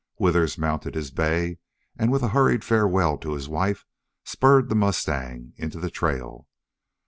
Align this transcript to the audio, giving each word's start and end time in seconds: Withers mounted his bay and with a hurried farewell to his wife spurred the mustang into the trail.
Withers 0.17 0.57
mounted 0.57 0.95
his 0.95 1.11
bay 1.11 1.59
and 1.95 2.11
with 2.11 2.23
a 2.23 2.29
hurried 2.29 2.63
farewell 2.63 3.19
to 3.19 3.33
his 3.33 3.47
wife 3.47 3.85
spurred 4.23 4.67
the 4.69 4.73
mustang 4.75 5.53
into 5.57 5.79
the 5.79 5.91
trail. 5.91 6.47